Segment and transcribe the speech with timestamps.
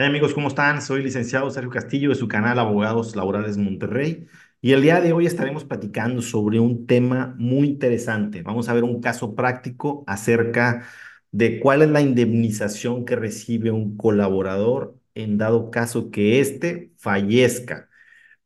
[0.00, 0.80] Hola amigos, ¿cómo están?
[0.80, 4.26] Soy licenciado Sergio Castillo de su canal Abogados Laborales Monterrey
[4.62, 8.40] y el día de hoy estaremos platicando sobre un tema muy interesante.
[8.40, 10.88] Vamos a ver un caso práctico acerca
[11.32, 17.90] de cuál es la indemnización que recibe un colaborador en dado caso que éste fallezca.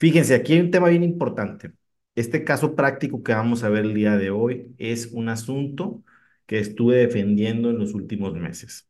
[0.01, 1.73] Fíjense, aquí hay un tema bien importante.
[2.17, 6.03] Este caso práctico que vamos a ver el día de hoy es un asunto
[6.47, 8.89] que estuve defendiendo en los últimos meses.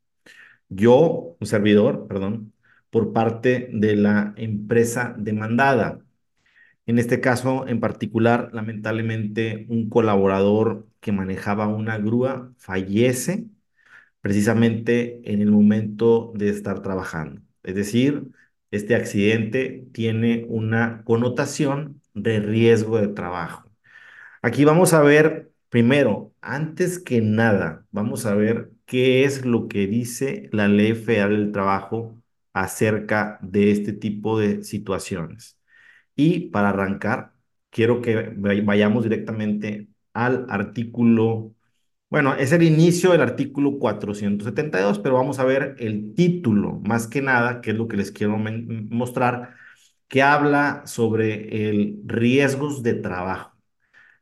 [0.68, 2.53] Yo, un servidor, perdón,
[2.94, 5.98] por parte de la empresa demandada.
[6.86, 13.46] En este caso en particular, lamentablemente, un colaborador que manejaba una grúa fallece
[14.20, 17.42] precisamente en el momento de estar trabajando.
[17.64, 18.28] Es decir,
[18.70, 23.68] este accidente tiene una connotación de riesgo de trabajo.
[24.42, 29.88] Aquí vamos a ver, primero, antes que nada, vamos a ver qué es lo que
[29.88, 32.20] dice la Ley Federal del Trabajo
[32.54, 35.58] acerca de este tipo de situaciones.
[36.16, 37.34] Y para arrancar,
[37.70, 41.54] quiero que vayamos directamente al artículo,
[42.10, 47.22] bueno, es el inicio del artículo 472, pero vamos a ver el título, más que
[47.22, 49.56] nada, que es lo que les quiero mostrar,
[50.08, 53.54] que habla sobre el riesgos de trabajo.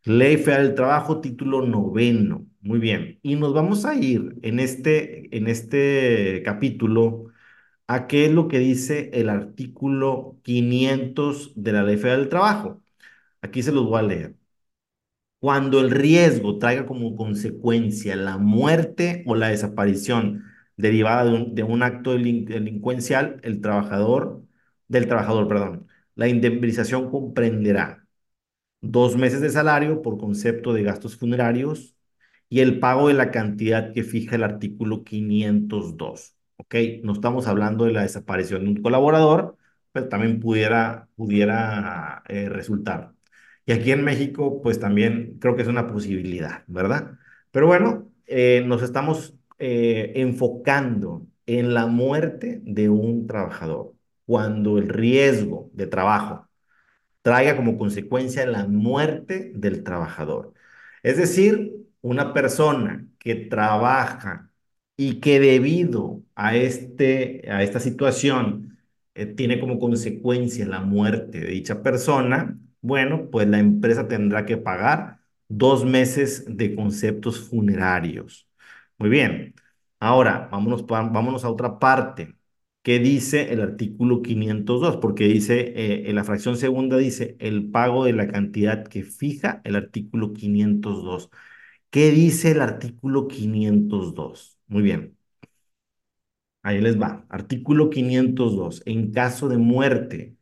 [0.05, 2.47] Ley Federal del Trabajo, título noveno.
[2.61, 3.19] Muy bien.
[3.23, 7.32] Y nos vamos a ir en este, en este capítulo
[7.93, 12.83] a qué es lo que dice el artículo 500 de la Ley Federal del Trabajo.
[13.43, 14.37] Aquí se los voy a leer.
[15.41, 20.45] Cuando el riesgo traiga como consecuencia la muerte o la desaparición
[20.77, 24.43] derivada de un, acto delincuencial, el trabajador,
[24.89, 28.07] del trabajador, perdón, la indemnización comprenderá
[28.81, 31.97] dos meses de salario por concepto de gastos funerarios
[32.49, 36.37] y el pago de la cantidad que fija el artículo 502.
[36.63, 36.75] ¿Ok?
[37.03, 39.57] No estamos hablando de la desaparición de un colaborador,
[39.93, 43.15] pero también pudiera, pudiera eh, resultar.
[43.67, 47.19] Y aquí en México, pues también creo que es una posibilidad, ¿verdad?
[47.51, 53.95] Pero bueno, eh, nos estamos eh, enfocando en la muerte de un trabajador,
[54.27, 56.49] cuando el riesgo de trabajo
[57.23, 60.55] traiga como consecuencia la muerte del trabajador.
[61.03, 64.52] Es decir, una persona que trabaja
[64.97, 68.79] y que debido a, este, a esta situación
[69.15, 74.57] eh, tiene como consecuencia la muerte de dicha persona, bueno, pues la empresa tendrá que
[74.57, 78.49] pagar dos meses de conceptos funerarios.
[78.99, 79.55] Muy bien.
[80.01, 82.35] Ahora, vámonos, vámonos a otra parte.
[82.83, 84.97] ¿Qué dice el artículo 502?
[84.97, 89.61] Porque dice, eh, en la fracción segunda dice el pago de la cantidad que fija
[89.65, 91.31] el artículo 502.
[91.91, 94.59] ¿Qué dice el artículo 502?
[94.73, 95.17] Muy bien.
[96.63, 97.27] Ahí les va.
[97.29, 98.83] Artículo 502.
[98.87, 100.37] En caso de muerte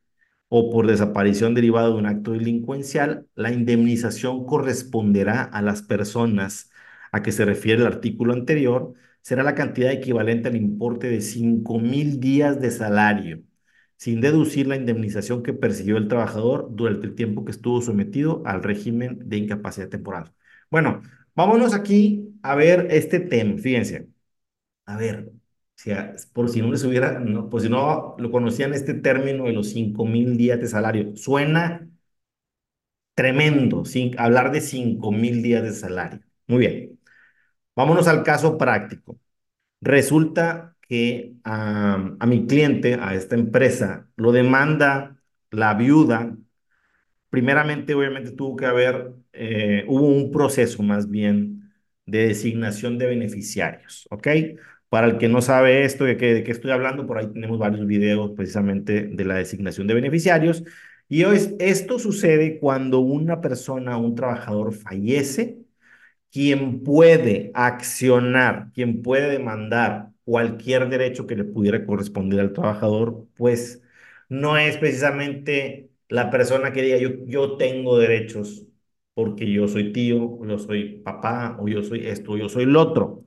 [0.49, 6.71] o por desaparición derivada de un acto delincuencial, la indemnización corresponderá a las personas
[7.13, 11.79] a que se refiere el artículo anterior será la cantidad equivalente al importe de 5
[11.81, 13.43] mil días de salario,
[13.97, 18.63] sin deducir la indemnización que percibió el trabajador durante el tiempo que estuvo sometido al
[18.65, 20.35] régimen de incapacidad temporal.
[20.71, 21.03] Bueno,
[21.37, 23.59] vámonos aquí a ver este tema.
[23.59, 24.10] Fíjense,
[24.91, 25.33] a ver,
[25.77, 25.91] si
[26.33, 29.71] por si no les hubiera, no, por si no lo conocían este término de los
[29.71, 31.89] 5 mil días de salario, suena
[33.15, 33.83] tremendo,
[34.19, 36.21] hablar de 5 mil días de salario.
[36.47, 37.01] Muy bien.
[37.77, 39.19] Vámonos al caso práctico.
[39.81, 45.19] Resulta que a, mi cliente, a esta empresa, lo demanda
[45.51, 46.37] la viuda.
[47.31, 51.73] Primeramente, obviamente, tuvo que haber, eh, hubo un proceso más bien
[52.07, 54.29] de designación de beneficiarios, ¿ok?
[54.91, 58.33] Para el que no sabe esto, de qué, estoy hablando, por ahí tenemos varios videos
[58.37, 60.65] precisamente de la designación de beneficiarios.
[61.09, 65.59] Y hoy, esto sucede cuando una persona, un trabajador fallece
[66.31, 73.83] quien puede accionar, quien puede demandar cualquier derecho que le pudiera corresponder al trabajador, pues
[74.29, 78.67] no es precisamente la persona que diga yo, yo tengo derechos
[79.15, 82.81] porque yo soy tío, yo soy papá, o yo soy esto, o yo soy lo
[82.83, 83.25] otro.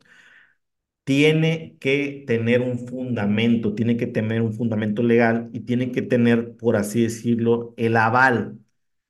[1.03, 6.55] Tiene que tener un fundamento, tiene que tener un fundamento legal y tiene que tener,
[6.55, 8.59] por así decirlo, el aval,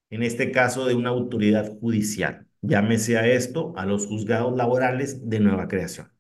[0.10, 2.48] en este caso, de una autoridad judicial.
[2.62, 6.12] Llámese a esto a los juzgados laborales de nueva creación.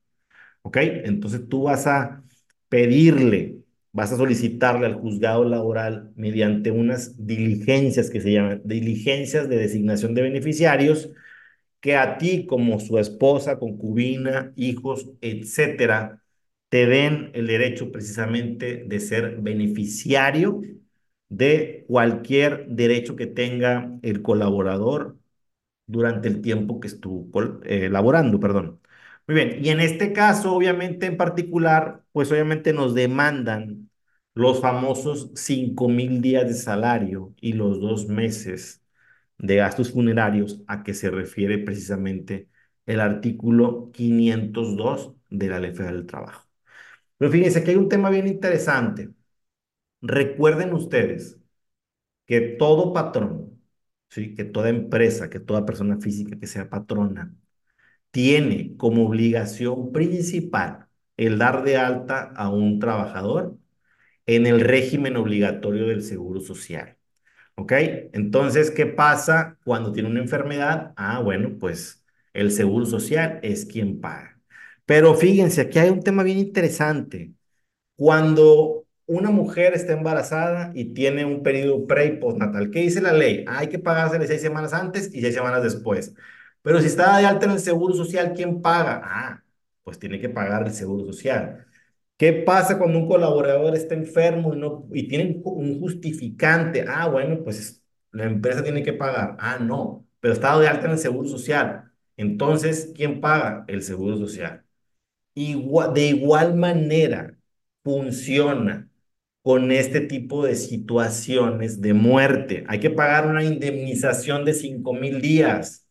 [0.61, 0.77] ¿Ok?
[0.81, 2.23] Entonces tú vas a
[2.69, 3.59] pedirle,
[3.91, 10.13] vas a solicitarle al juzgado laboral mediante unas diligencias que se llaman diligencias de designación
[10.15, 11.11] de beneficiarios,
[11.83, 16.23] que a ti como su esposa, concubina, hijos, etcétera,
[16.69, 20.63] te den el derecho precisamente de ser beneficiario
[21.29, 25.17] de cualquier derecho que tenga el colaborador
[25.87, 27.29] durante el tiempo que estuvo
[27.65, 28.81] eh, laborando, perdón.
[29.27, 33.89] Muy bien, y en este caso, obviamente en particular, pues obviamente nos demandan
[34.35, 38.82] los famosos 5 mil días de salario y los dos meses
[39.37, 42.49] de gastos funerarios a que se refiere precisamente
[42.85, 46.47] el artículo 502 de la Ley Federal del Trabajo.
[47.17, 49.11] Pero fíjense que hay un tema bien interesante.
[50.01, 51.39] Recuerden ustedes
[52.25, 53.61] que todo patrón,
[54.09, 54.35] ¿sí?
[54.35, 57.35] que toda empresa, que toda persona física que sea patrona,
[58.11, 60.87] tiene como obligación principal
[61.17, 63.57] el dar de alta a un trabajador
[64.25, 66.97] en el régimen obligatorio del Seguro Social.
[67.55, 67.71] ¿Ok?
[68.13, 70.93] Entonces, ¿qué pasa cuando tiene una enfermedad?
[70.95, 72.03] Ah, bueno, pues
[72.33, 74.39] el Seguro Social es quien paga.
[74.85, 77.33] Pero fíjense, aquí hay un tema bien interesante.
[77.95, 83.13] Cuando una mujer está embarazada y tiene un periodo pre y postnatal, ¿qué dice la
[83.13, 83.45] ley?
[83.47, 86.13] hay que pagársele seis semanas antes y seis semanas después.
[86.63, 89.01] Pero si está de alta en el Seguro Social, ¿quién paga?
[89.03, 89.43] Ah,
[89.83, 91.67] pues tiene que pagar el Seguro Social.
[92.17, 96.85] ¿Qué pasa cuando un colaborador está enfermo y, no, y tiene un justificante?
[96.87, 99.35] Ah, bueno, pues la empresa tiene que pagar.
[99.39, 101.91] Ah, no, pero está de alta en el Seguro Social.
[102.15, 103.65] Entonces, ¿quién paga?
[103.67, 104.63] El Seguro Social.
[105.35, 107.37] Igual, de igual manera
[107.83, 108.89] funciona
[109.43, 112.65] con este tipo de situaciones de muerte.
[112.67, 115.87] Hay que pagar una indemnización de 5 mil días.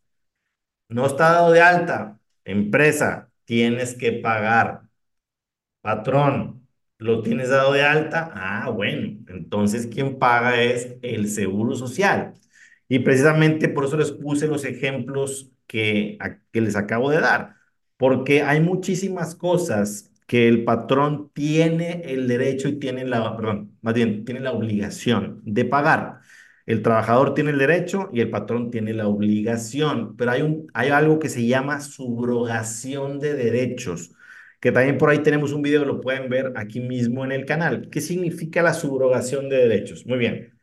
[0.88, 2.20] No está dado de alta.
[2.44, 4.82] Empresa, tienes que pagar.
[5.82, 6.68] Patrón,
[6.98, 8.30] ¿lo tienes dado de alta?
[8.34, 12.34] Ah, bueno, entonces quien paga es el Seguro Social.
[12.88, 16.18] Y precisamente por eso les puse los ejemplos que,
[16.52, 17.56] que les acabo de dar,
[17.98, 23.94] porque hay muchísimas cosas que el patrón tiene el derecho y tiene la, perdón, más
[23.94, 26.20] bien, tiene la obligación de pagar.
[26.66, 30.90] El trabajador tiene el derecho y el patrón tiene la obligación, pero hay, un, hay
[30.90, 34.12] algo que se llama subrogación de derechos,
[34.62, 37.90] que también por ahí tenemos un video, lo pueden ver aquí mismo en el canal.
[37.90, 40.06] ¿Qué significa la subrogación de derechos?
[40.06, 40.58] Muy bien.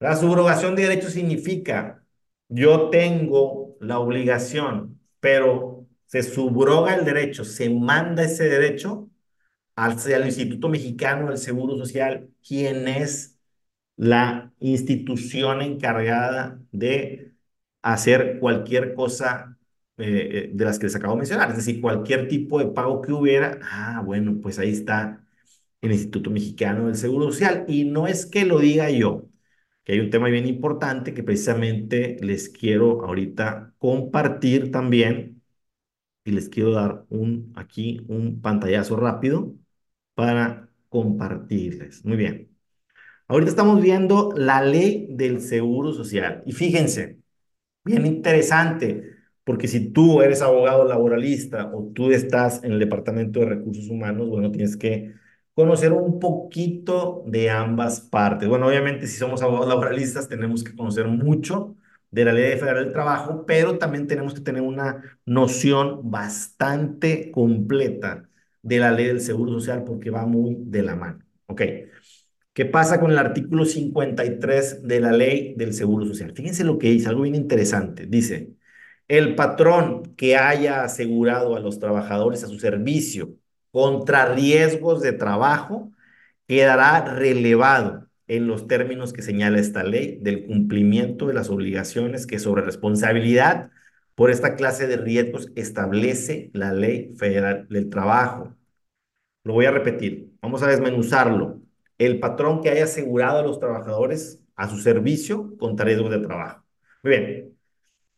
[0.00, 2.04] La subrogación de derechos significa
[2.48, 9.10] yo tengo la obligación, pero se subroga el derecho, se manda ese derecho
[9.76, 9.94] al,
[10.26, 13.38] Instituto Mexicano del Seguro Social, quien es
[13.96, 17.34] la institución encargada de
[17.82, 19.57] hacer cualquier cosa
[19.98, 23.02] eh, eh, de las que les acabo de mencionar, es decir, cualquier tipo de pago
[23.02, 25.24] que hubiera, ah, bueno, pues ahí está
[25.80, 27.64] el Instituto Mexicano del Seguro Social.
[27.68, 29.28] Y no es que lo diga yo,
[29.84, 35.42] que hay un tema bien importante que precisamente les quiero ahorita compartir también
[36.24, 39.54] y les quiero dar un, aquí un pantallazo rápido
[40.14, 42.04] para compartirles.
[42.04, 42.50] Muy bien.
[43.28, 47.20] Ahorita estamos viendo la ley del Seguro Social y fíjense,
[47.84, 49.17] bien interesante,
[49.48, 54.28] porque si tú eres abogado laboralista o tú estás en el Departamento de Recursos Humanos,
[54.28, 55.14] bueno, tienes que
[55.54, 58.46] conocer un poquito de ambas partes.
[58.46, 61.76] Bueno, obviamente si somos abogados laboralistas tenemos que conocer mucho
[62.10, 68.28] de la Ley Federal del Trabajo, pero también tenemos que tener una noción bastante completa
[68.60, 71.24] de la Ley del Seguro Social porque va muy de la mano.
[71.46, 71.62] Ok.
[72.52, 76.32] ¿Qué pasa con el artículo 53 de la Ley del Seguro Social?
[76.34, 78.04] Fíjense lo que dice, algo bien interesante.
[78.06, 78.57] Dice,
[79.08, 83.34] el patrón que haya asegurado a los trabajadores a su servicio
[83.70, 85.92] contra riesgos de trabajo
[86.46, 92.38] quedará relevado en los términos que señala esta ley del cumplimiento de las obligaciones que
[92.38, 93.70] sobre responsabilidad
[94.14, 98.54] por esta clase de riesgos establece la ley federal del trabajo.
[99.44, 101.60] Lo voy a repetir, vamos a desmenuzarlo.
[101.98, 106.64] El patrón que haya asegurado a los trabajadores a su servicio contra riesgos de trabajo.
[107.02, 107.57] Muy bien,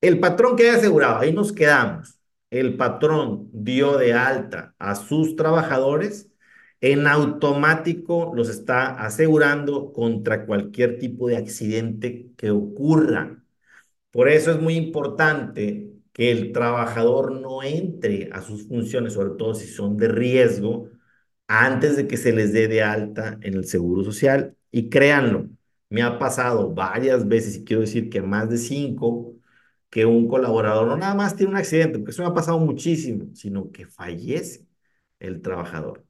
[0.00, 2.19] el patrón que haya asegurado, ahí nos quedamos.
[2.50, 6.30] El patrón dio de alta a sus trabajadores
[6.80, 13.42] en automático los está asegurando contra cualquier tipo de accidente que ocurra.
[14.11, 19.54] Por eso es muy importante que el trabajador no entre a sus funciones, sobre todo
[19.54, 20.88] si son de riesgo,
[21.49, 24.57] antes de que se les dé de alta en el Seguro Social.
[24.73, 25.49] Y créanlo,
[25.90, 29.35] me ha pasado varias veces, y quiero decir que más de cinco,
[29.90, 33.35] que un colaborador no nada más tiene un accidente, porque eso me ha pasado muchísimo,
[33.35, 34.66] sino que fallece
[35.20, 36.04] el trabajador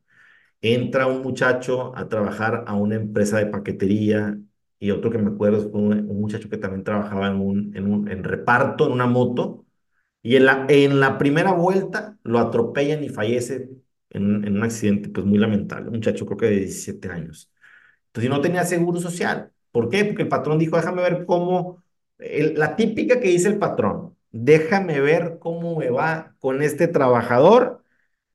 [0.62, 4.38] entra un muchacho a trabajar a una empresa de paquetería
[4.78, 8.08] y otro que me acuerdo es un, muchacho que también trabajaba en un, en un
[8.10, 9.66] en reparto, en una moto,
[10.22, 13.70] y en la, en la primera vuelta lo atropellan y fallece
[14.10, 17.50] en, en un accidente pues muy lamentable, un muchacho creo que de 17 años.
[18.06, 19.52] Entonces no tenía seguro social.
[19.72, 20.04] ¿Por qué?
[20.04, 21.82] Porque el patrón dijo, déjame ver cómo,
[22.20, 27.82] la típica que dice el patrón, déjame ver cómo me va con este trabajador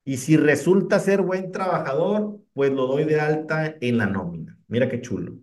[0.06, 4.58] y si resulta ser buen trabajador, pues lo doy de alta en la nómina.
[4.68, 5.38] Mira qué chulo.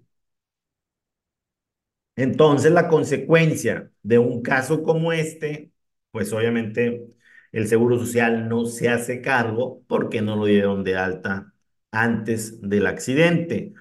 [2.17, 5.73] Entonces, la consecuencia de un caso como este,
[6.11, 7.07] pues obviamente
[7.53, 11.55] el Seguro Social no se hace cargo porque no lo dieron de alta
[11.91, 13.73] antes del accidente.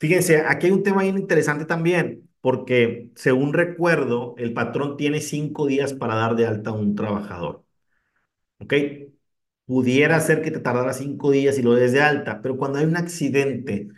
[0.00, 5.66] Fíjense, aquí hay un tema bien interesante también, porque según recuerdo, el patrón tiene cinco
[5.66, 7.64] días para dar de alta a un trabajador.
[8.60, 8.74] ¿Ok?
[9.66, 12.84] Pudiera ser que te tardara cinco días y lo des de alta, pero cuando hay
[12.86, 13.88] un accidente,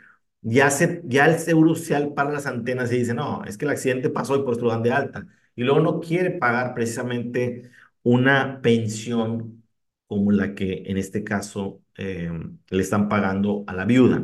[0.43, 3.73] ya, se, ya el seguro social para las antenas y dice, no, es que el
[3.73, 5.27] accidente pasó y por eso lo dan de alta.
[5.57, 7.71] Y luego no quiere pagar precisamente
[8.03, 9.65] una pensión
[10.07, 12.31] como la que en este caso eh,
[12.71, 14.23] le están pagando a la viuda.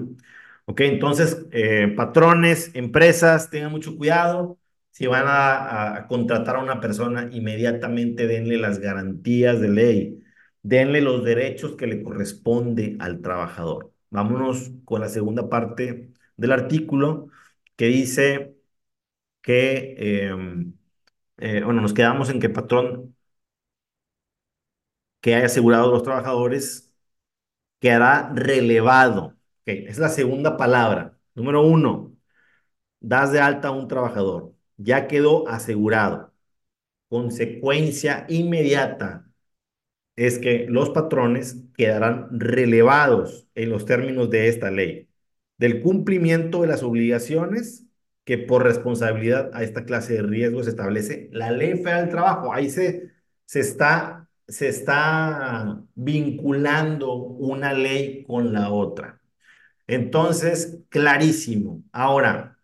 [0.67, 4.59] Ok, entonces, eh, patrones, empresas, tengan mucho cuidado.
[4.91, 10.21] Si van a, contratar a una persona, inmediatamente denle las garantías de ley
[10.63, 13.93] denle los derechos que le corresponde al trabajador.
[14.11, 17.29] Vámonos con la segunda parte del artículo
[17.77, 18.57] que dice
[19.43, 20.35] que, eh,
[21.39, 23.15] eh, bueno, nos quedamos en que el patrón
[25.21, 26.93] que haya asegurado a los trabajadores
[27.81, 29.37] quedará relevado.
[29.67, 31.17] Es la segunda palabra.
[31.35, 32.15] Número uno,
[33.01, 34.55] das de alta a un trabajador.
[34.77, 36.35] Ya quedó asegurado.
[37.09, 39.27] Consecuencia inmediata
[40.17, 45.09] es que los patrones quedarán relevados en los términos de esta ley,
[45.59, 47.87] del cumplimiento de las obligaciones
[48.25, 52.53] que por responsabilidad a esta clase de riesgos establece la ley federal del trabajo.
[52.55, 53.13] Ahí se,
[53.47, 59.21] se, está, se está vinculando una ley con la otra.
[59.87, 61.83] Entonces, clarísimo.
[61.93, 62.59] Ahora,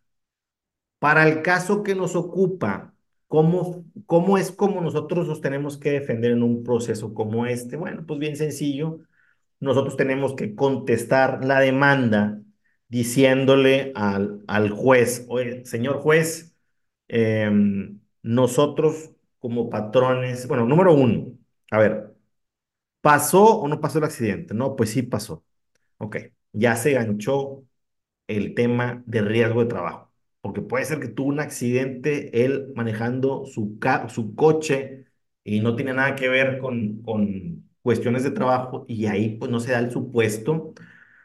[0.98, 2.94] para el caso que nos ocupa,
[3.28, 7.76] ¿cómo, cómo es como nosotros nos tenemos que defender en un proceso como este?
[7.76, 9.00] Bueno, pues bien sencillo.
[9.60, 12.40] Nosotros tenemos que contestar la demanda
[12.88, 16.54] diciéndole al, al juez, oye, señor juez,
[17.08, 17.50] eh,
[18.22, 21.32] nosotros como patrones, bueno, número uno,
[21.70, 22.14] a ver,
[23.02, 24.54] ¿pasó o no pasó el accidente?
[24.54, 25.44] No, pues sí pasó.
[25.98, 26.16] Ok,
[26.52, 27.64] ya se ganchó
[28.28, 33.46] el tema de riesgo de trabajo, porque puede ser que tuvo un accidente él manejando
[33.46, 33.78] su,
[34.08, 35.06] su coche
[35.44, 39.60] y no tiene nada que ver con, con cuestiones de trabajo y ahí pues no
[39.60, 40.74] se da el supuesto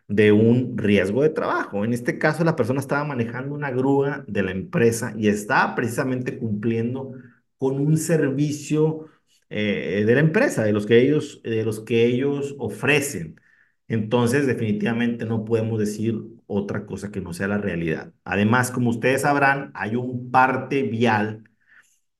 [0.07, 1.83] de un riesgo de trabajo.
[1.85, 6.37] En este caso, la persona estaba manejando una grúa de la empresa y estaba precisamente
[6.37, 7.13] cumpliendo
[7.57, 9.07] con un servicio
[9.49, 13.39] eh, de la empresa, de los que ellos, de los que ellos ofrecen.
[13.87, 16.15] Entonces, definitivamente no podemos decir
[16.47, 18.13] otra cosa que no sea la realidad.
[18.23, 21.43] Además, como ustedes sabrán, hay un parte vial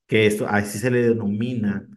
[0.08, 1.88] que esto así se le denomina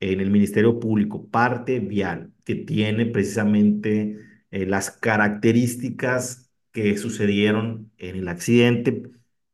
[0.00, 4.18] en el Ministerio Público, parte vial, que tiene precisamente
[4.50, 9.02] eh, las características que sucedieron en el accidente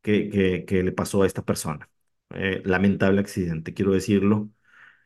[0.01, 1.89] que, que, le pasó a esta persona.
[2.35, 4.49] Eh, lamentable accidente, quiero decirlo.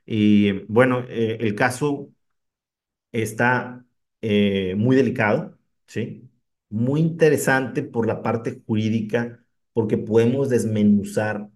[0.06, 2.12] Y bueno, eh, el caso
[3.12, 3.86] está
[4.22, 5.58] eh, muy delicado,
[5.88, 6.30] ¿sí?
[6.70, 11.50] Muy interesante por la parte jurídica, porque podemos desmenuzar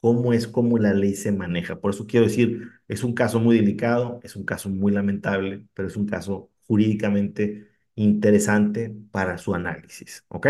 [0.00, 1.80] cómo es cómo la ley se maneja.
[1.80, 5.88] Por eso quiero decir, es un caso muy delicado, es un caso muy lamentable, pero
[5.88, 10.46] es un caso jurídicamente interesante para su análisis, ¿ok?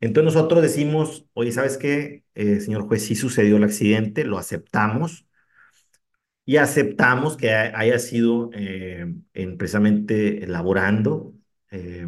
[0.00, 3.04] Entonces nosotros decimos, oye, ¿sabes qué, eh, señor juez?
[3.04, 5.26] Sí sucedió el accidente, lo aceptamos
[6.46, 11.34] y aceptamos que haya sido eh, en precisamente elaborando.
[11.72, 12.06] eh,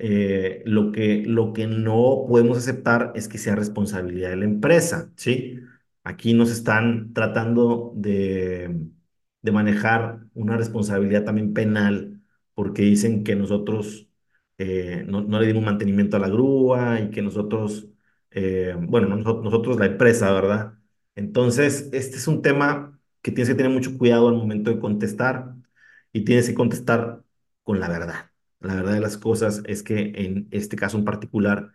[0.00, 5.12] eh, lo que, lo que no podemos aceptar es que sea responsabilidad de la empresa,
[5.16, 5.60] ¿sí?
[6.02, 8.88] Aquí nos están tratando de,
[9.42, 12.20] de manejar una responsabilidad también penal
[12.54, 14.08] porque dicen que nosotros
[14.58, 17.88] eh, no, no le dimos mantenimiento a la grúa y que nosotros,
[18.30, 20.74] eh, bueno, no nosotros, nosotros la empresa, ¿verdad?
[21.14, 22.93] Entonces, este es un tema
[23.24, 25.54] que tienes que tener mucho cuidado al momento de contestar
[26.12, 27.24] y tienes que contestar
[27.64, 28.32] con la verdad.
[28.60, 31.72] La verdad de las cosas es que en este caso en particular,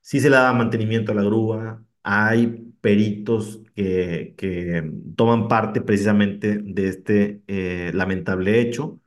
[0.00, 6.58] sí se le da mantenimiento a la grúa, hay peritos que, que toman parte precisamente
[6.58, 9.00] de este eh, lamentable hecho,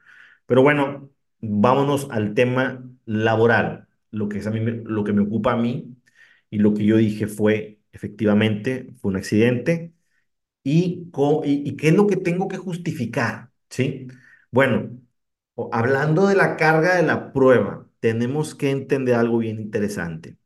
[0.45, 5.53] pero bueno, vámonos al tema laboral, lo que, es a mí, lo que me ocupa
[5.53, 5.97] a mí
[6.49, 9.93] y lo que yo dije fue, efectivamente, fue un accidente
[10.63, 11.09] y,
[11.45, 14.07] y, y qué es lo que tengo que justificar, ¿sí?
[14.51, 14.91] Bueno.
[15.71, 20.37] hablando de la carga de la prueba, tenemos que entender algo bien interesante.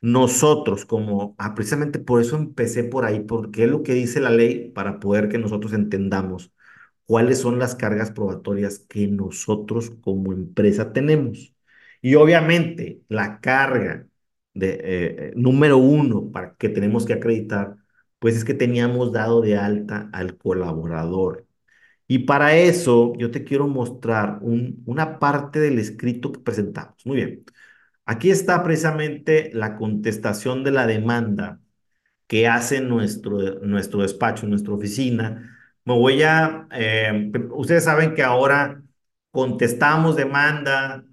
[0.00, 4.30] Nosotros, como, ah, precisamente por eso empecé por ahí, porque es lo que dice la
[4.30, 6.52] ley para poder que nosotros entendamos
[7.06, 11.54] cuáles son las cargas probatorias que nosotros como empresa tenemos.
[12.02, 14.06] Y obviamente la carga
[14.54, 17.76] de, eh, eh, número uno para que tenemos que acreditar,
[18.22, 21.48] pues es que teníamos dado de alta al colaborador.
[22.08, 27.04] Y para eso yo te quiero mostrar un, una parte del escrito que presentamos.
[27.06, 27.44] Muy bien.
[28.06, 31.60] Aquí está precisamente la contestación de la demanda
[32.28, 35.58] que hace nuestro, nuestro despacho, nuestra oficina.
[35.84, 38.82] Me voy a, eh, ustedes saben que ahora
[39.32, 41.04] contestamos demanda,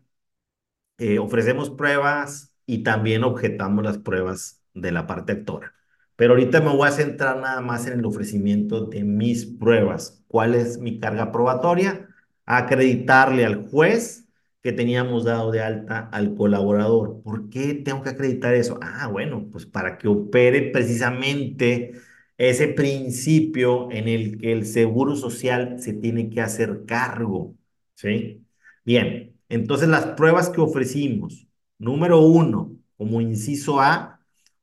[0.97, 5.73] eh, ofrecemos pruebas y también objetamos las pruebas de la parte actora.
[6.19, 10.21] Pero ahorita me voy a centrar nada más en el ofrecimiento de mis pruebas.
[10.27, 12.09] ¿Cuál es mi carga probatoria?
[12.45, 14.27] Acreditarle al juez
[14.61, 17.21] que teníamos dado de alta al colaborador.
[17.23, 18.77] ¿Por qué tengo que acreditar eso?
[18.81, 21.93] Ah, bueno, pues para que opere precisamente
[22.37, 27.55] ese principio en el que el seguro social se tiene que hacer cargo,
[27.95, 28.45] ¿sí?
[28.83, 31.47] Bien, entonces las pruebas que ofrecimos,
[31.77, 34.18] número uno, como inciso A,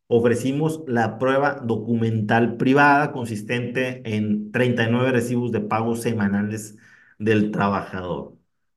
[0.08, 6.76] ofrecimos la prueba documental privada consistente en 39 recibos de pagos semanales
[7.18, 8.34] del trabajador.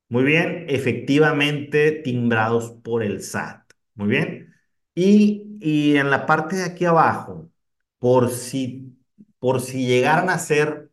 [0.09, 3.74] Muy bien, efectivamente timbrados por el SAT.
[3.95, 4.55] Muy bien.
[4.95, 7.50] Y, y en la parte de aquí abajo,
[8.00, 8.98] por si,
[9.39, 10.89] por si llegaran a ser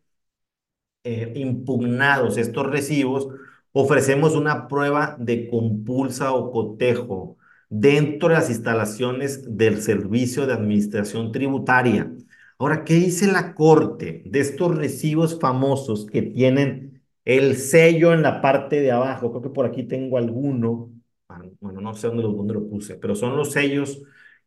[1.04, 3.28] eh, impugnados estos recibos,
[3.72, 7.35] ofrecemos una prueba de compulsa o cotejo
[7.68, 12.12] dentro de las instalaciones del Servicio de Administración Tributaria.
[12.58, 18.40] Ahora, ¿qué dice la Corte de estos recibos famosos que tienen el sello en la
[18.40, 19.30] parte de abajo?
[19.30, 20.92] Creo que por aquí tengo alguno.
[21.28, 24.02] Ah, bueno, no sé dónde lo, dónde lo puse, pero son los sellos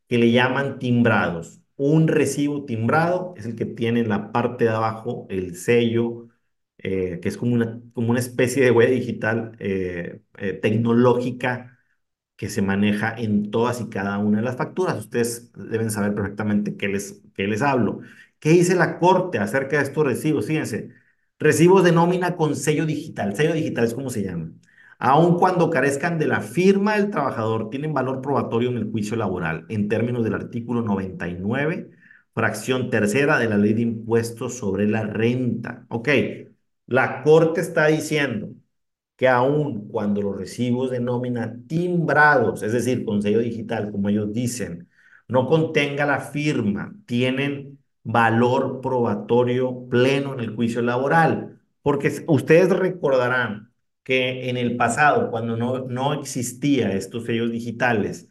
[0.08, 1.60] que le llaman timbrados.
[1.76, 6.28] Un recibo timbrado es el que tiene en la parte de abajo el sello,
[6.78, 11.69] eh, que es como una, como una especie de huella digital eh, eh, tecnológica
[12.40, 14.98] que se maneja en todas y cada una de las facturas.
[14.98, 18.00] Ustedes deben saber perfectamente qué les, qué les hablo.
[18.38, 20.46] ¿Qué dice la Corte acerca de estos recibos?
[20.46, 20.90] Fíjense,
[21.38, 23.36] recibos de nómina con sello digital.
[23.36, 24.52] Sello digital es como se llama.
[24.98, 29.66] Aun cuando carezcan de la firma del trabajador, tienen valor probatorio en el juicio laboral
[29.68, 31.90] en términos del artículo 99,
[32.32, 35.84] fracción tercera de la ley de impuestos sobre la renta.
[35.90, 36.08] Ok,
[36.86, 38.48] la Corte está diciendo
[39.20, 44.32] que aun cuando los recibos de nómina timbrados, es decir, con sello digital, como ellos
[44.32, 44.88] dicen,
[45.28, 51.60] no contenga la firma, tienen valor probatorio pleno en el juicio laboral.
[51.82, 53.72] Porque ustedes recordarán
[54.04, 58.28] que en el pasado, cuando no, no existía estos sellos digitales,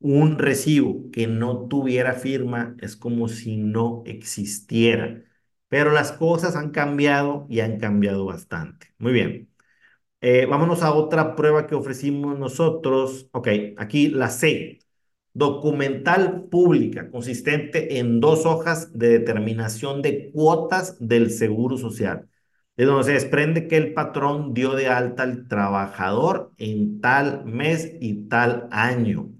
[0.00, 5.22] un recibo que no tuviera firma es como si no existiera.
[5.68, 8.88] Pero las cosas han cambiado y han cambiado bastante.
[8.98, 9.53] Muy bien.
[10.26, 13.28] Eh, vámonos a otra prueba que ofrecimos nosotros.
[13.32, 14.78] Ok, aquí la C.
[15.34, 22.30] Documental pública, consistente en dos hojas de determinación de cuotas del Seguro Social,
[22.76, 27.92] de donde se desprende que el patrón dio de alta al trabajador en tal mes
[28.00, 29.30] y tal año.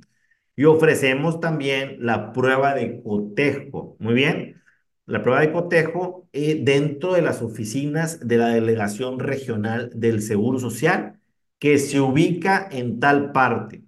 [0.54, 3.96] Y ofrecemos también la prueba de cotejo.
[4.00, 4.62] Muy bien
[5.06, 10.58] la prueba de cotejo eh, dentro de las oficinas de la Delegación Regional del Seguro
[10.58, 11.20] Social,
[11.58, 13.84] que se ubica en tal parte.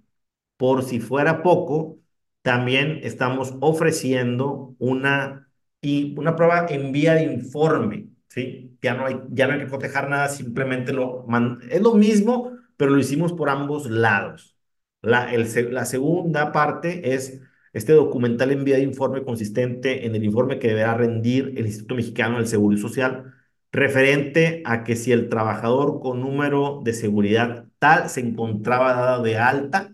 [0.57, 1.99] Por si fuera poco,
[2.41, 5.49] también estamos ofreciendo una,
[5.81, 8.77] y una prueba en vía de informe, ¿sí?
[8.81, 11.25] Ya no hay, ya no hay que cotejar nada, simplemente lo,
[11.69, 14.55] es lo mismo, pero lo hicimos por ambos lados.
[15.01, 17.41] La, el, la segunda parte es
[17.77, 22.47] este documental envía informe consistente en el informe que deberá rendir el Instituto Mexicano del
[22.47, 23.33] Seguro Social
[23.71, 29.37] referente a que si el trabajador con número de seguridad tal se encontraba dado de
[29.37, 29.93] alta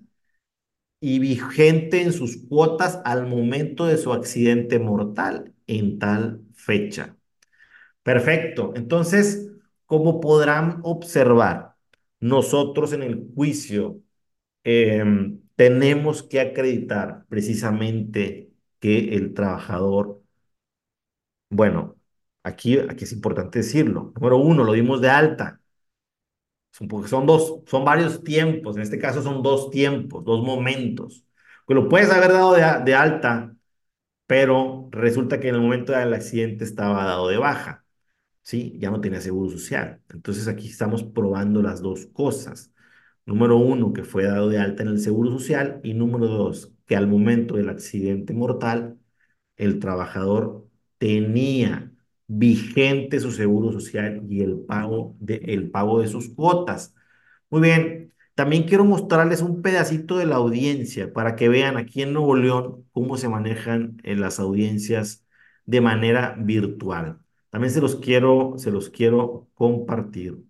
[0.99, 7.17] y vigente en sus cuotas al momento de su accidente mortal en tal fecha.
[8.03, 8.73] Perfecto.
[8.75, 9.51] Entonces,
[9.85, 11.75] como podrán observar,
[12.19, 14.01] nosotros en el juicio
[14.63, 20.21] em, tenemos que acreditar precisamente que el trabajador,
[21.49, 21.95] bueno,
[22.43, 24.11] aquí, aquí es importante decirlo.
[24.15, 25.61] Número uno, lo dimos de alta.
[26.71, 28.75] Son, dos, son varios tiempos.
[28.75, 31.23] En este caso son dos tiempos, dos momentos.
[31.67, 33.55] Lo puedes haber dado de, de alta,
[34.27, 37.85] pero resulta que en el momento del accidente estaba dado de baja.
[38.43, 38.77] ¿sí?
[38.79, 40.01] Ya no tenía seguro social.
[40.11, 42.72] Entonces aquí estamos probando las dos cosas.
[43.25, 46.95] Número uno, que fue dado de alta en el seguro social y número dos, que
[46.95, 48.99] al momento del accidente mortal,
[49.57, 51.91] el trabajador tenía
[52.27, 56.95] vigente su seguro social y el pago de, el pago de sus cuotas.
[57.49, 62.13] Muy bien, también quiero mostrarles un pedacito de la audiencia para que vean aquí en
[62.13, 65.25] Nuevo León cómo se manejan en las audiencias
[65.65, 67.19] de manera virtual.
[67.49, 70.43] También se los quiero, se los quiero compartir.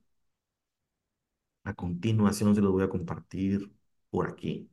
[1.65, 3.69] A continuación se los voy a compartir
[4.10, 4.69] por aquí.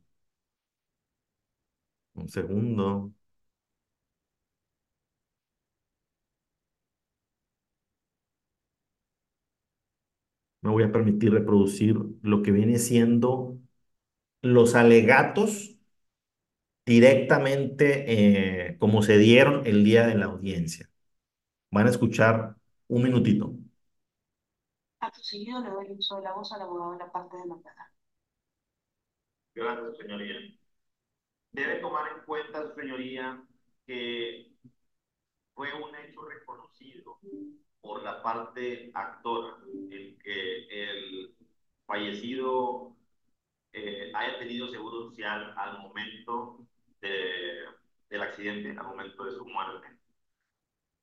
[2.21, 3.11] Un segundo.
[10.61, 13.57] Me voy a permitir reproducir lo que viene siendo
[14.43, 15.77] los alegatos
[16.85, 20.89] directamente eh, como se dieron el día de la audiencia.
[21.71, 22.57] Van a escuchar
[22.89, 23.55] un minutito.
[25.01, 27.91] Acto seguido le doy el uso de la voz al abogado de la parte demandada.
[29.55, 30.35] Gracias, señoría.
[31.51, 33.43] Debe tomar en cuenta, señoría,
[33.85, 34.51] que
[35.53, 37.19] fue un hecho reconocido
[37.81, 39.57] por la parte actora,
[39.91, 41.35] el que el
[41.85, 42.95] fallecido
[43.73, 46.67] eh, haya tenido seguro social al momento
[47.01, 47.65] de,
[48.09, 49.87] del accidente, al momento de su muerte.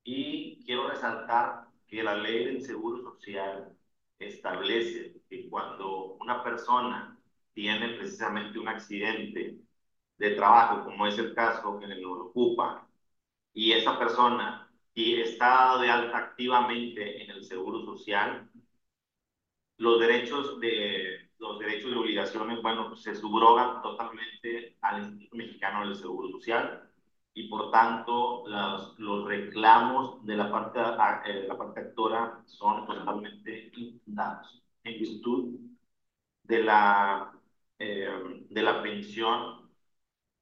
[0.03, 3.78] Y quiero resaltar que la ley del seguro social
[4.19, 7.17] establece que cuando una persona
[7.53, 9.57] tiene precisamente un accidente
[10.17, 12.87] de trabajo, como es el caso que lo ocupa,
[13.53, 18.49] y esa persona y está de alta activamente en el seguro social,
[19.77, 25.95] los derechos de los derechos y obligaciones, bueno, se subrogan totalmente al Instituto Mexicano del
[25.95, 26.88] Seguro Social
[27.39, 30.79] y por tanto los, los reclamos de la parte,
[31.31, 35.55] eh, la parte actora son totalmente infundados en virtud
[36.43, 37.33] de la,
[37.79, 38.09] eh,
[38.49, 39.69] de la pensión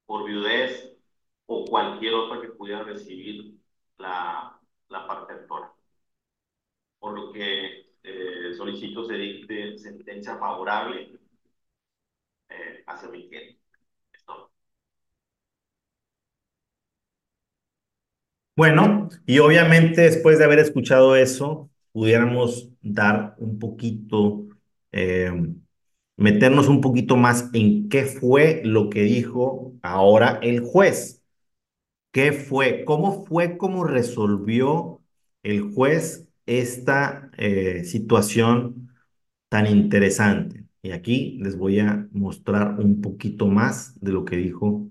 [0.06, 0.96] por viudez
[1.46, 3.56] o cualquier otra que pudiera recibir
[3.98, 5.72] la, la parte actora.
[7.00, 11.18] Por lo que eh, solicito se dicte sentencia favorable
[12.48, 13.57] eh, hacia mi cliente.
[18.58, 24.48] Bueno, y obviamente después de haber escuchado eso, pudiéramos dar un poquito,
[24.92, 25.30] eh,
[26.16, 31.22] meternos un poquito más en qué fue lo que dijo ahora el juez.
[32.12, 32.84] ¿Qué fue?
[32.86, 35.02] ¿Cómo fue cómo resolvió
[35.44, 38.90] el juez esta eh, situación
[39.50, 40.66] tan interesante?
[40.82, 44.88] Y aquí les voy a mostrar un poquito más de lo que dijo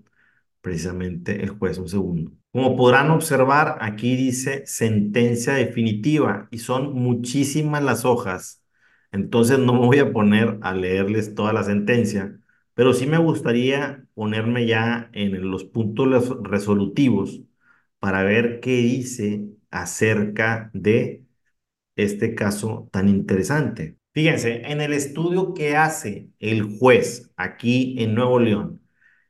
[0.62, 1.78] precisamente el juez.
[1.80, 2.32] Un segundo.
[2.52, 8.64] Como podrán observar, aquí dice sentencia definitiva y son muchísimas las hojas.
[9.12, 12.40] Entonces no me voy a poner a leerles toda la sentencia,
[12.74, 17.42] pero sí me gustaría ponerme ya en los puntos resolutivos
[18.00, 21.26] para ver qué dice acerca de
[21.96, 23.98] este caso tan interesante.
[24.14, 28.82] Fíjense, en el estudio que hace el juez aquí en Nuevo León,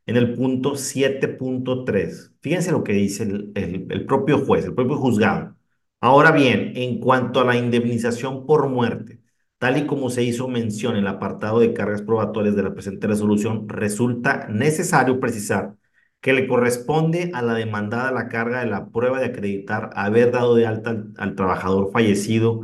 [0.08, 2.34] en el punto 7.3.
[2.42, 5.56] Fíjense lo que dice el, el, propio juez, el propio juzgado.
[6.00, 9.22] Ahora bien, en cuanto a la indemnización por muerte,
[9.58, 13.08] tal y como se hizo mención en el apartado de cargas probatorias de la presente
[13.08, 15.76] resolución, resulta necesario precisar
[16.22, 20.56] que le corresponde a la demandada la carga de la prueba de acreditar haber dado
[20.56, 22.62] de alta al, al trabajador fallecido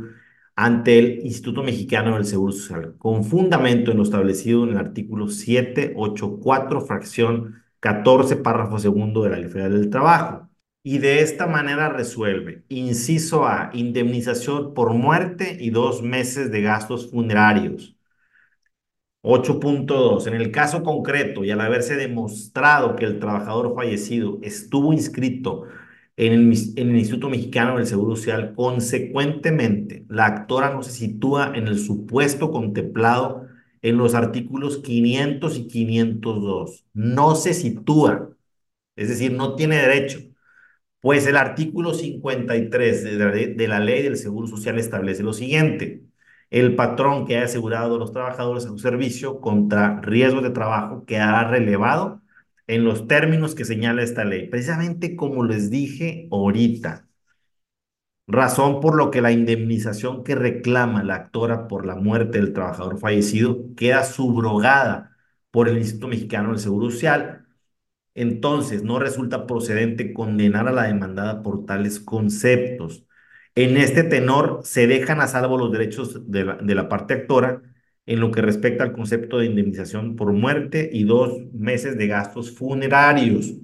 [0.56, 5.28] ante el Instituto Mexicano del Seguro Social, con fundamento en lo establecido en el artículo
[5.28, 10.48] 784, fracción 14, párrafo segundo de la Ley Federal del Trabajo.
[10.82, 17.10] Y de esta manera resuelve, inciso A, indemnización por muerte y dos meses de gastos
[17.10, 17.96] funerarios.
[19.22, 20.26] 8.2.
[20.26, 25.64] En el caso concreto y al haberse demostrado que el trabajador fallecido estuvo inscrito
[26.16, 28.54] en el, Instituto Mexicano del Seguro Social.
[28.54, 33.46] Consecuentemente, la actora no se sitúa en el supuesto contemplado
[33.82, 36.86] en los artículos 500 y 502.
[36.94, 38.30] No se sitúa,
[38.96, 40.20] es decir, no tiene derecho.
[41.00, 46.02] Pues el artículo 53 de la, de la Ley del Seguro Social establece lo siguiente.
[46.50, 51.04] El patrón que haya asegurado a los trabajadores a su servicio contra riesgos de trabajo
[51.04, 52.22] quedará relevado
[52.66, 57.08] en los términos que señala esta ley, precisamente como les dije ahorita.
[58.26, 62.98] Razón por lo que la indemnización que reclama la actora por la muerte del trabajador
[62.98, 65.16] fallecido queda subrogada
[65.50, 67.46] por el Instituto Mexicano del Seguro Social.
[68.14, 73.06] Entonces, no resulta procedente condenar a la demandada por tales conceptos.
[73.54, 77.62] En este tenor se dejan a salvo los derechos de la, de la parte actora
[78.06, 82.52] en lo que respecta al concepto de indemnización por muerte y dos meses de gastos
[82.56, 83.54] funerarios.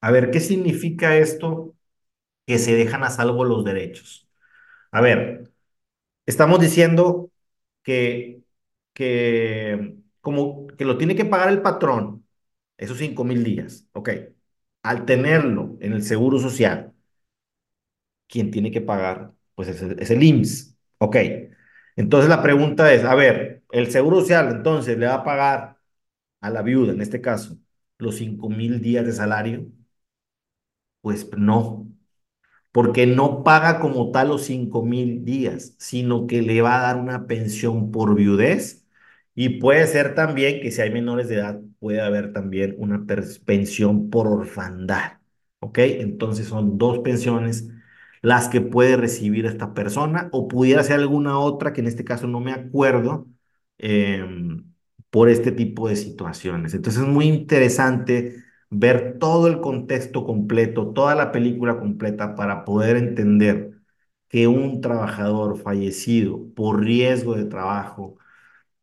[0.00, 1.74] A ver, ¿qué significa esto?
[2.46, 4.28] Que se dejan a salvo los derechos.
[4.92, 5.52] A ver,
[6.26, 7.32] estamos diciendo
[7.82, 8.42] que,
[8.94, 12.26] que, como que lo tiene que pagar el patrón,
[12.78, 14.10] esos cinco mil días, ok.
[14.84, 16.94] Al tenerlo en el seguro social,
[18.28, 21.16] quien tiene que pagar, pues es el, es el IMSS, ok.
[21.96, 25.78] Entonces la pregunta es, a ver, el seguro social entonces le va a pagar
[26.40, 27.58] a la viuda, en este caso,
[27.98, 29.66] los cinco mil días de salario,
[31.00, 31.88] pues no,
[32.72, 36.96] porque no paga como tal los cinco mil días, sino que le va a dar
[36.98, 38.86] una pensión por viudez
[39.34, 43.06] y puede ser también que si hay menores de edad, puede haber también una
[43.46, 45.20] pensión por orfandad,
[45.60, 45.78] ¿ok?
[45.80, 47.68] Entonces son dos pensiones
[48.22, 52.26] las que puede recibir esta persona o pudiera ser alguna otra que en este caso
[52.28, 53.26] no me acuerdo
[53.78, 54.24] eh,
[55.10, 56.74] por este tipo de situaciones.
[56.74, 62.96] Entonces es muy interesante ver todo el contexto completo, toda la película completa para poder
[62.96, 63.72] entender
[64.28, 68.18] que un trabajador fallecido por riesgo de trabajo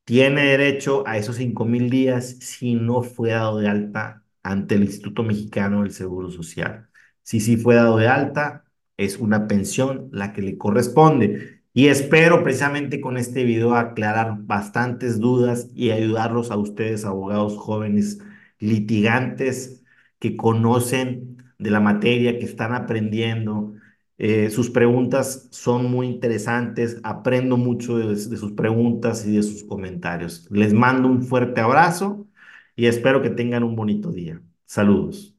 [0.06, 4.84] tiene derecho a esos cinco mil días si no fue dado de alta ante el
[4.84, 6.90] Instituto Mexicano del Seguro Social.
[7.24, 8.66] Si sí fue dado de alta,
[9.00, 11.62] es una pensión la que le corresponde.
[11.74, 18.20] Y espero precisamente con este video aclarar bastantes dudas y ayudarlos a ustedes, abogados jóvenes
[18.60, 19.84] litigantes
[20.20, 23.74] que conocen de la materia, que están aprendiendo.
[24.18, 29.64] Eh, sus preguntas son muy interesantes, aprendo mucho de, de sus preguntas y de sus
[29.64, 30.48] comentarios.
[30.52, 32.28] Les mando un fuerte abrazo
[32.76, 34.42] y espero que tengan un bonito día.
[34.66, 35.39] Saludos.